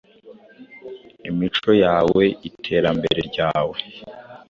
[1.29, 3.77] Imico yawe, iterambere ryawe,